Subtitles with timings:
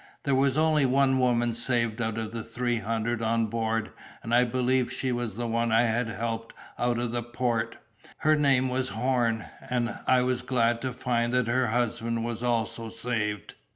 [0.23, 3.91] There was only one woman saved out of the three hundred on board,
[4.23, 7.77] and I believe she was the one I had helped out of the port;
[8.17, 12.43] her name was Horn, and I was glad to find that her husband was saved
[12.43, 12.89] also.